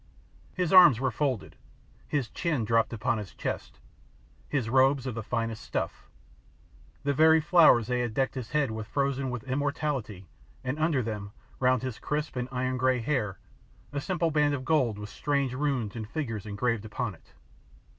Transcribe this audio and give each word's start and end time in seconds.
His 0.55 0.73
arms 0.73 0.99
were 0.99 1.11
folded, 1.11 1.55
his 2.07 2.27
chin 2.29 2.65
dropped 2.65 2.91
upon 2.91 3.19
his 3.19 3.35
chest, 3.35 3.77
his 4.49 4.67
robes 4.67 5.05
of 5.05 5.13
the 5.13 5.21
finest 5.21 5.63
stuff, 5.63 6.07
the 7.03 7.13
very 7.13 7.39
flowers 7.39 7.85
they 7.85 7.99
had 7.99 8.15
decked 8.15 8.33
his 8.33 8.49
head 8.49 8.71
with 8.71 8.87
frozen 8.87 9.29
with 9.29 9.43
immortality, 9.43 10.25
and 10.63 10.79
under 10.79 11.03
them, 11.03 11.33
round 11.59 11.83
his 11.83 11.99
crisp 11.99 12.35
and 12.35 12.49
iron 12.51 12.77
grey 12.77 12.99
hair, 12.99 13.37
a 13.93 14.01
simple 14.01 14.31
band 14.31 14.55
of 14.55 14.65
gold 14.65 14.97
with 14.97 15.09
strange 15.11 15.53
runes 15.53 15.95
and 15.95 16.09
figures 16.09 16.47
engraved 16.47 16.83
upon 16.83 17.13
it. 17.13 17.33